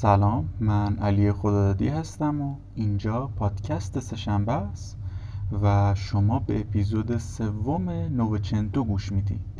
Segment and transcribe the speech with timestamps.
[0.00, 4.96] سلام من علی خدادادی هستم و اینجا پادکست سهشنبه است
[5.62, 9.57] و شما به اپیزود سوم نوچنتو گوش می‌دید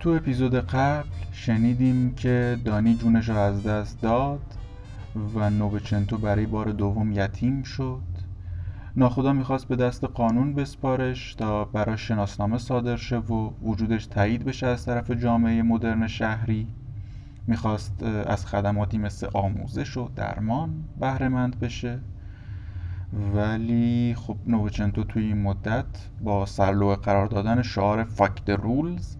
[0.00, 4.40] تو اپیزود قبل شنیدیم که دانی جونش رو از دست داد
[5.34, 8.02] و نوبچنتو برای بار دوم یتیم شد.
[8.96, 14.66] ناخدا می‌خواست به دست قانون بسپارش تا براش شناسنامه صادر شه و وجودش تایید بشه
[14.66, 16.68] از طرف جامعه مدرن شهری.
[17.46, 21.98] می‌خواست از خدماتی مثل آموزش و درمان بهرهمند بشه.
[23.34, 25.86] ولی خب نوچنتو توی این مدت
[26.20, 29.16] با سرلوه قرار دادن شعار فاک رولز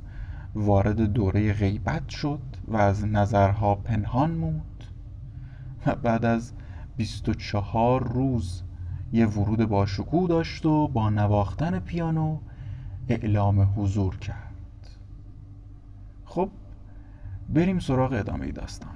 [0.54, 4.84] وارد دوره غیبت شد و از نظرها پنهان موند.
[5.86, 6.52] و بعد از
[6.96, 8.62] 24 روز
[9.12, 12.38] یه ورود با شکوه داشت و با نواختن پیانو
[13.08, 14.90] اعلام حضور کرد.
[16.24, 16.50] خب
[17.48, 18.94] بریم سراغ ادامه داستان.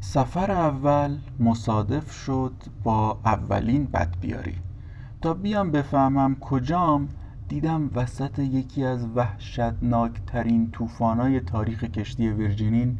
[0.00, 4.56] سفر اول مصادف شد با اولین بدبیاری
[5.22, 7.08] تا بیام بفهمم کجام
[7.50, 12.98] دیدم وسط یکی از وحشتناکترین طوفانای تاریخ کشتی ویرجینین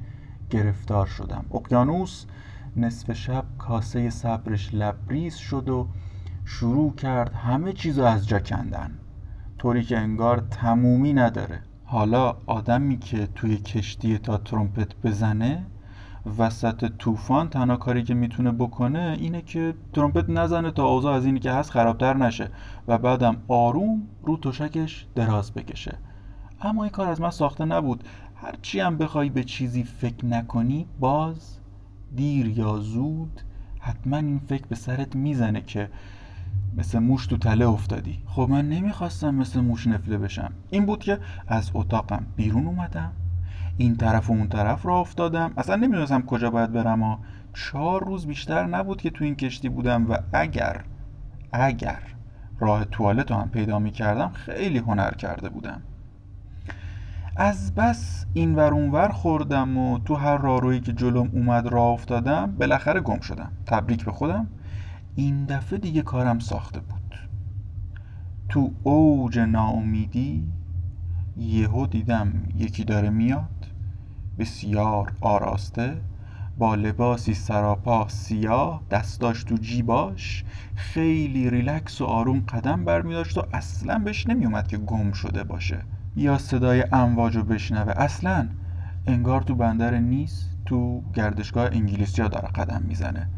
[0.50, 1.44] گرفتار شدم.
[1.54, 2.24] اقیانوس
[2.76, 5.88] نصف شب کاسه صبرش لبریز شد و
[6.44, 8.98] شروع کرد همه چیزو از جا کندن.
[9.58, 11.62] طوری که انگار تمومی نداره.
[11.84, 15.66] حالا آدمی که توی کشتی تا ترومپت بزنه
[16.38, 21.40] وسط طوفان تنها کاری که می‌تونه بکنه اینه که ترومپت نزنه تا اوضاع از اینی
[21.40, 22.50] که هست خرابتر نشه
[22.88, 25.98] و بعدم آروم رو تشکش دراز بکشه.
[26.60, 28.04] اما این کار از من ساخته نبود.
[28.34, 31.58] هرچی هم بخوای به چیزی فکر نکنی باز
[32.16, 33.40] دیر یا زود
[33.80, 35.90] حتما این فکر به سرت می‌زنه که
[36.76, 38.18] مثل موش تو تله افتادی.
[38.26, 40.52] خب من نمی‌خواستم مثل موش نفله بشم.
[40.70, 43.12] این بود که از اتاقم بیرون اومدم.
[43.76, 45.52] این طرف و اون طرف را افتادم.
[45.56, 47.16] اصلا نمی‌دونستم کجا باید برم و
[47.54, 50.84] چهار روز بیشتر نبود که تو این کشتی بودم و اگر
[51.52, 51.98] اگر
[52.58, 55.82] راه توالت رو هم پیدا می کردم خیلی هنر کرده بودم.
[57.36, 62.56] از بس این ور اونور خوردم و تو هر راهرویی که جلوم اومد راه افتادم
[62.58, 63.52] بالاخره گم شدم.
[63.66, 64.46] تبریک به خودم.
[65.14, 67.14] این دفعه دیگه کارم ساخته بود.
[68.48, 70.52] تو اوج ناامیدی
[71.36, 73.59] یهو دیدم یکی داره میاد.
[74.40, 76.00] بسیار آراسته
[76.58, 83.98] با لباسی سراپا سیاه دستاش تو جیباش خیلی ریلکس و آروم قدم برمیداشت و اصلا
[83.98, 85.82] بهش نمیومد که گم شده باشه.
[86.16, 87.92] یا صدای امواج رو بشنوه.
[87.96, 88.48] اصلا
[89.06, 93.28] انگار تو بندر نیست تو گردشگاه انگلیسیا داره قدم می‌زنه.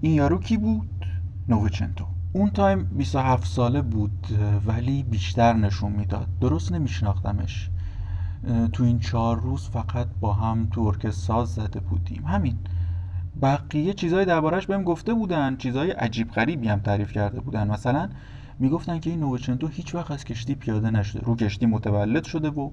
[0.00, 1.06] این یارو کی بود؟
[1.48, 4.26] نووچنتو اون تایم 27 ساله بود
[4.66, 6.28] ولی بیشتر نشون می‌داد.
[6.40, 7.70] درست نمیشناختمش.
[8.72, 12.24] تو این چهار روز فقط با هم تو ساز زده بودیم.
[12.24, 12.58] همین.
[13.42, 17.70] بقیه چیزای دربارش بهم گفته بودن چیزای عجیب غریبی هم تعریف کرده بودن.
[17.70, 18.08] مثلا
[18.58, 22.70] می‌گفتن که این نوچنتو هیچ وقت از کشتی پیاده نشده رو کشتی متولد شده و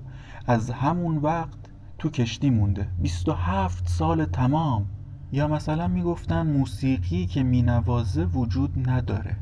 [0.48, 1.58] از همون وقت
[2.00, 2.88] تو کشتی مونده.
[3.00, 4.86] 27 سال تمام.
[5.32, 9.36] یا مثلا می‌گفتن موسیقی که مینوازه وجود نداره.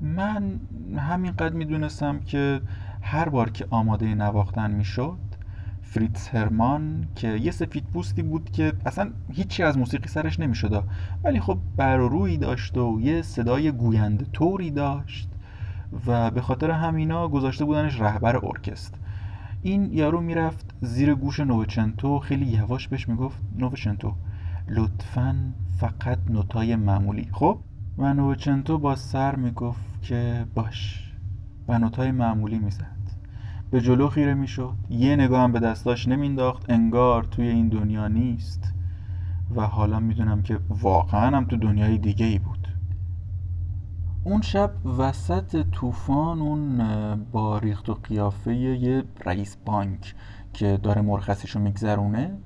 [0.00, 0.60] من
[0.96, 2.60] همینقدر می‌دونستم که
[3.02, 5.18] هر بار که آماده نواختن می‌شد
[5.90, 10.84] فریتز هرمان که یه سفید پوستی بود که اصلا هیچی از موسیقی سرش نمی‌شد.
[11.24, 15.28] ولی خب بر روی داشت و یه صدای گوینده طوری داشت
[16.06, 18.94] و به خاطر همینا گذاشته بودنش رهبر ارکست
[19.62, 24.14] این یارو می‌رفت زیر گوش نوچنتو خیلی یواش بهش می‌گفت نوچنتو
[24.68, 27.28] لطفا فقط نوتای معمولی.
[27.32, 27.58] خب؟
[27.98, 31.12] و نوچنتو با سر می‌گفت که باش
[31.68, 32.97] و نوتای معمولی می‌زد
[33.70, 34.74] به جلو خیره می‌شد.
[34.90, 38.72] یه نگاه هم به دستاش نمینداخت انگار توی این دنیا نیست.
[39.56, 42.68] و حالا می‌دونم که واقعا هم تو دنیای دیگه ای بود.
[44.24, 46.80] اون شب وسط طوفان اون
[47.32, 50.14] با ریخت و قیافه یه رئیس بانک
[50.52, 52.38] که داره مرخصیشو میگذرونه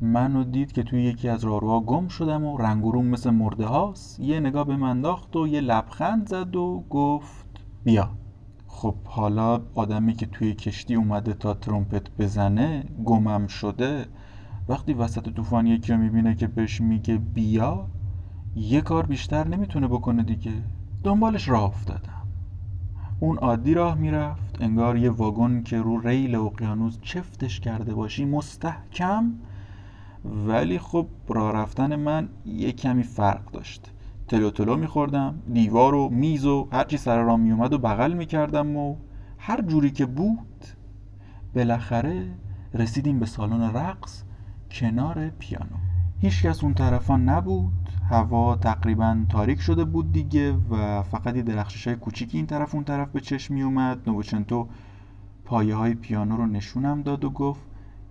[0.00, 4.20] منو دید که توی یکی از راهروها گم شدم و رنگوروم مثل مرده هاست.
[4.20, 7.46] یه نگاه به من انداخت و یه لبخند زد و گفت
[7.84, 8.10] بیا.
[8.76, 14.06] خب حالا آدمی که توی کشتی اومده تا ترومپت بزنه گمم شده.
[14.68, 17.86] وقتی وسط طوفان یکی رو می‌بینه که بهش میگه بیا
[18.56, 20.52] یه کار بیشتر نمی‌تونه بکنه دیگه.
[21.04, 22.26] دنبالش راه افتادم.
[23.20, 24.62] اون عادی راه می‌رفت.
[24.62, 29.32] انگار یه واگن که رو ریل اقیانوس چفتش کرده باشی مستحکم.
[30.24, 33.92] ولی خب راه رفتن من یه کمی فرق داشت.
[34.28, 38.96] تلو تلو میخوردم دیوار و میز و هرچی سر راه میومد و بغل می‌کردم و
[39.38, 40.64] هر جوری که بود
[41.54, 42.30] بالاخره
[42.74, 44.22] رسیدیم به سالن رقص
[44.70, 45.76] کنار پیانو.
[46.20, 47.72] هیچکس اون طرفان نبود
[48.10, 52.84] هوا تقریبا تاریک شده بود دیگه و فقط یه درخشش های کوچیکی این طرف اون
[52.84, 54.68] طرف به چشم می اومد نوچنتو
[55.44, 57.60] پایه های پیانو رو نشونم داد و گفت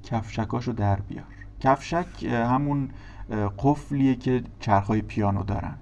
[0.03, 1.25] کفشکاشو در بیار.
[1.59, 2.89] کفشک همون
[3.57, 5.75] قفلیه که چرخهای پیانو دارن.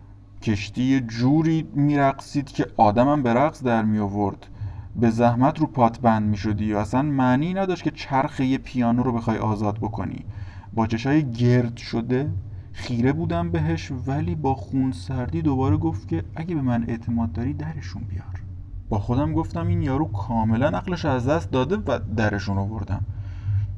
[0.44, 4.48] کشتی جوری میرقصید که آدمم به رقص در می آورد
[4.96, 9.04] به زحمت رو پات بند می شدی و اصلا معنی نداشت که چرخ یه پیانو
[9.04, 10.26] رو بخوای آزاد بکنی.
[10.74, 12.30] با چشای گرد شده
[12.74, 17.54] خیره بودم بهش ولی با خون سردی دوباره گفت که اگه به من اعتماد داری
[17.54, 18.44] درشون بیار.
[18.90, 23.06] با خودم گفتم این یارو کاملا عقلش از دست داده و درشون آوردم.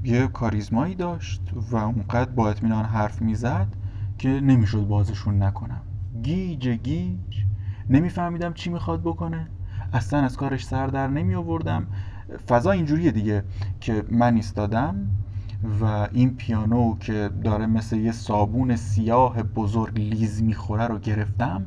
[0.03, 1.41] یه کاریزمایی داشت
[1.71, 3.67] و اونقدر با اطمینان حرف می‌زد
[4.17, 5.81] که نمی‌شد بازشون نکنم.
[6.23, 7.45] گیج گیج.
[7.89, 9.47] نمیفهمیدم چی می‌خواد بکنه.
[9.93, 11.87] اصلا از کارش سر در نمی آوردم
[12.47, 13.43] فضا اینجوریه دیگه
[13.81, 14.95] که من ایستادم
[15.81, 21.65] و این پیانو که داره مثل یه صابون سیاه بزرگ لیز می‌خوره رو گرفتم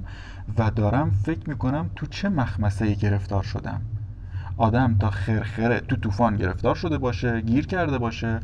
[0.59, 3.81] و دارم فکر می‌کنم تو چه مخمسه گرفتار شدم.
[4.57, 8.41] آدم تا خرخره تو طوفان گرفتار شده باشه گیر کرده باشه.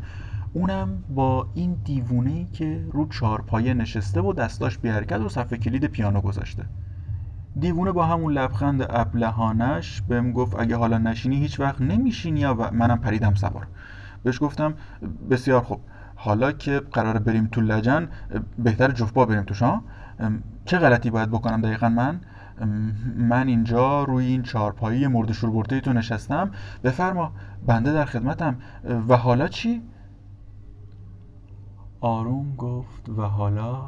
[0.56, 5.84] اونم با این دیوونه که رو چارپایه نشسته و دستاش بی حرکت و صفحه کلید
[5.84, 6.64] پیانو گذاشته.
[7.60, 12.98] دیوونه با همون لبخند ابلهانش بهم گفت اگه حالا نشینی هیچ وقت نمیشینی یا منم
[12.98, 13.66] پریدم سوار.
[14.22, 14.74] بهش گفتم
[15.30, 15.80] بسیار خوب.
[16.14, 18.08] حالا که قرار بریم تو لجن
[18.58, 19.82] بهتر جفبا بریم توش ها
[20.64, 22.20] چه غلطی باید بکنم دقیقا من؟
[23.16, 26.50] من اینجا روی این چارپایی مرد شوربرده تو نشستم.
[26.84, 27.32] بفرما
[27.66, 28.56] بنده در خدمتم.
[29.08, 29.82] و حالا چی؟
[32.04, 33.82] آروم گفت و حالا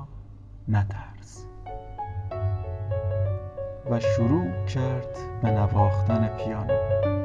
[0.69, 1.47] نترس.
[3.91, 7.16] و شروع کرد به نواختن پیانو.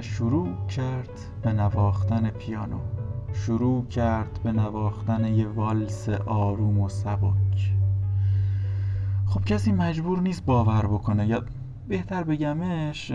[0.00, 1.10] شروع کرد
[1.42, 2.78] به نواختن پیانو.
[3.32, 7.72] شروع کرد به نواختن یه والس آروم و سبک.
[9.26, 11.26] خب کسی مجبور نیست باور بکنه.
[11.26, 11.44] یا
[11.88, 13.10] بهتر بگمش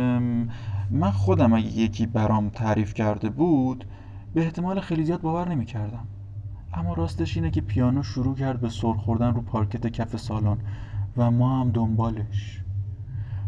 [0.92, 3.86] من خودم اگه یکی برام تعریف کرده بود
[4.34, 6.08] به احتمال خیلی زیاد باور نمی کردم
[6.74, 10.58] اما راستش اینه که پیانو شروع کرد به سر خوردن رو پارکت کف سالن
[11.18, 12.63] و ما هم دنبالش.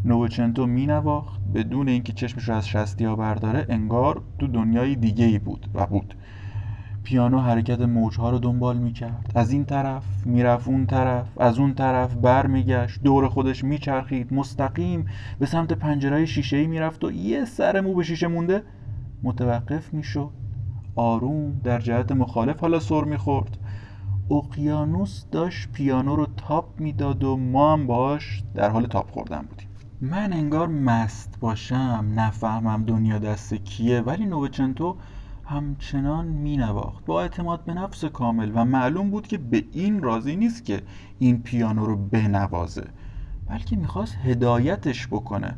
[0.06, 1.42] نوچنتو مینواخت.
[1.56, 6.16] بدون اینکه چشمش رو از شستیا برداره انگار تو دنیای دیگه ای بود و بود.
[7.04, 9.32] پیانو حرکت موجها رو دنبال می‌کرد.
[9.36, 14.34] از این طرف می‌رفت اون طرف از اون طرف بر میگشت دور خودش میچرخید.
[14.34, 15.06] مستقیم
[15.40, 18.64] به سمت پنجره شیشه ای می‌رفت و یه سر مو به شیشه مونده
[19.24, 20.30] متوقف می‌شد.
[20.96, 23.58] آروم در جهت مخالف حالا سر می‌خورد.
[24.32, 29.68] اقیانوس داشت پیانو رو تاپ می‌داد و ما هم باش در حال تاپ خوردن بودیم.
[30.02, 34.98] من انگار مست باشم نفهمم دنیا دست کیه ولی نوچنتو
[35.46, 37.06] همچنان مینواخت.
[37.06, 40.82] با اعتماد به نفس کامل و معلوم بود که به این راضی نیست که
[41.20, 42.88] این پیانو رو بنوازه
[43.50, 45.56] بلکه می‌خواست هدایتش بکنه.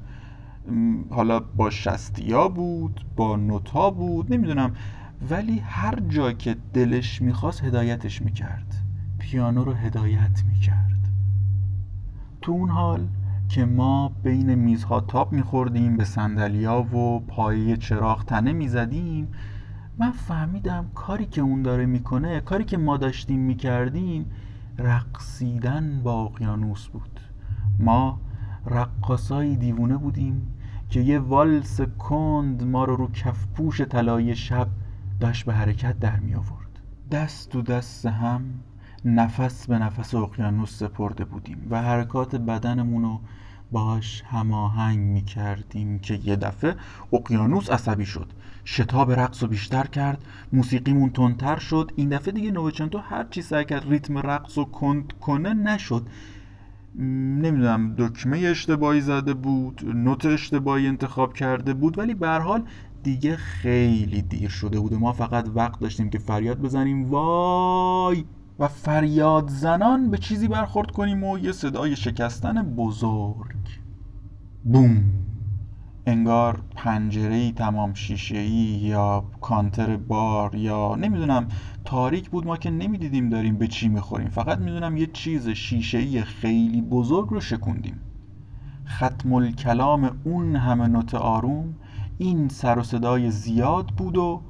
[1.10, 4.74] حالا با شستیا بود با نوتا بود نمی‌دونم.
[5.30, 8.76] ولی هر جا که دلش می‌خواست هدایتش می‌کرد.
[9.20, 11.10] پیانو رو هدایت می‌کرد.
[12.42, 13.08] تو اون حال
[13.50, 19.28] که ما بین میزها تاپ میخوردیم به سندلیا و پایه چراغ تنه می‌زدیم.
[19.98, 24.26] من فهمیدم کاری که اون داره می‌کنه کاری که ما داشتیم می‌کردیم
[24.78, 27.20] رقصیدن با اقیانوس بود.
[27.80, 28.20] ما
[28.66, 30.54] رقصای دیوونه بودیم
[30.90, 34.68] که یه والس کند ما رو رو کفپوش طلایی شب
[35.20, 36.80] داشت به حرکت در می آورد
[37.12, 38.42] دست تو دست هم
[39.06, 43.20] نفس به نفس اقیانوس سپرده بودیم و حرکات بدنمون رو
[43.72, 46.76] باش هماهنگ می کردیم که یه دفعه
[47.14, 48.28] اقیانوس عصبی شد.
[48.66, 50.24] شتاب رقص رو بیشتر کرد
[50.54, 51.92] موسیقیمون تندتر شد.
[51.96, 56.08] این دفعه دیگه نوچنتو هر چی سعی کرد ریتم رقص رو کند کنه نشد.
[56.96, 62.64] نمی‌دونم دکمه اشتباهی زده بود نوت اشتباهی انتخاب کرده بود ولی به حال
[63.04, 67.10] دیگه خیلی دیر شده بود ما فقط وقت داشتیم که فریاد بزنیم.
[67.10, 68.26] وای!
[68.60, 73.56] و فریاد زنان به چیزی برخورد کنیم و یه صدای شکستن بزرگ.
[74.64, 75.04] بوم.
[76.06, 81.48] انگار پنجره تمام شیشه ای یا کانتر بار یا نمی‌دونم
[81.86, 84.30] تاریک بود ما که نمی‌دیدیم داریم به چی می‌خوریم.
[84.30, 88.00] فقط می‌دونم یه چیز شیشه ای خیلی بزرگ رو شکوندیم.
[88.88, 91.76] ختم الکلام اون همه نوت آروم
[92.18, 94.42] این سر و صدای زیاد بود و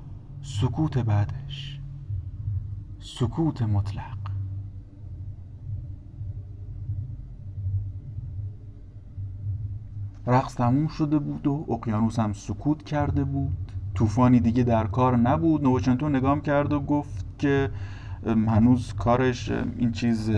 [0.41, 1.76] سکوت بعدش.
[3.19, 4.17] سکوت مطلق.
[10.27, 13.57] رقص تموم شده بود و اقیانوس هم سکوت کرده بود.
[13.93, 15.63] طوفانی دیگه در کار نبود.
[15.63, 17.69] نوچنتو نگام کرد و گفت که
[18.25, 20.31] هنوز کارش این چیز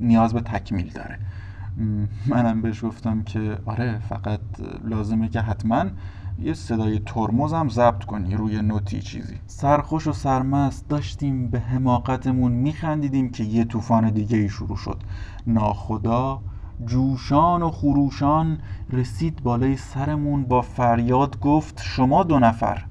[0.00, 1.18] نیاز به تکمیل داره.
[2.26, 4.40] منم بهش گفتم که آره فقط
[4.84, 5.84] لازمه که حتما
[6.42, 9.34] یه صدای ترمزم ضبط کنی روی نوتی چیزی.
[9.46, 14.96] سرخوش و سرمست داشتیم به حماقتمون میخندیدیم که یه طوفان دیگه ای شروع شد.
[15.46, 16.40] ناخدا
[16.86, 18.58] جوشان و خروشان
[18.92, 22.84] رسید بالای سرمون با فریاد گفت شما دو نفر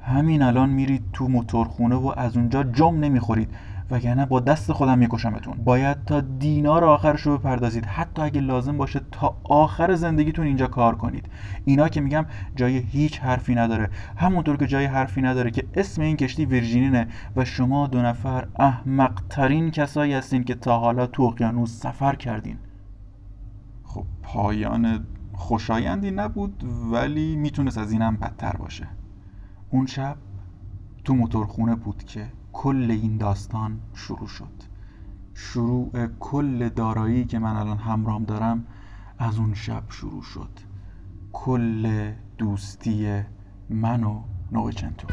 [0.00, 3.48] همین الان میرید تو موتورخونه و از اونجا جم نمی‌خورید.
[3.90, 7.86] وگرنه با دست خودم میکشمتون باید تا دینار آخرش رو بپردازید.
[7.86, 11.28] حتی اگه لازم باشه تا آخر زندگیتون اینجا کار کنید.
[11.64, 12.26] اینا که میگم
[12.56, 13.90] جای هیچ حرفی نداره.
[14.16, 19.70] همونطور که جای حرفی نداره که اسم این کشتی ویرژینینه و شما دو نفر احمقترین
[19.70, 22.56] کسایی هستین که تا حالا تو اقیانوس سفر کردین.
[23.84, 28.88] خب پایان خوشایندی نبود ولی می‌تونست از اینم بدتر باشه.
[29.70, 30.16] اون شب
[31.04, 32.26] تو موتورخونه بود که
[32.58, 34.62] کل این داستان شروع شد.
[35.34, 38.66] شروع کل دارایی که من الان همرام دارم
[39.18, 40.50] از اون شب شروع شد.
[41.32, 43.22] کل دوستی
[43.70, 44.22] من و
[44.52, 45.08] نوچنتو